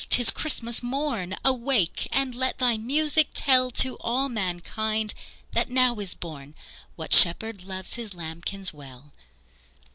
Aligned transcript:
't 0.09 0.19
is 0.19 0.31
Christmas 0.31 0.81
morn 0.81 1.37
Awake 1.45 2.07
and 2.11 2.33
let 2.33 2.57
thy 2.57 2.75
music 2.75 3.27
tell 3.35 3.69
To 3.69 3.97
all 3.99 4.29
mankind 4.29 5.13
that 5.53 5.69
now 5.69 5.99
is 5.99 6.15
born 6.15 6.55
What 6.95 7.13
Shepherd 7.13 7.63
loves 7.65 7.93
His 7.93 8.15
lambkins 8.15 8.73
well!" 8.73 9.13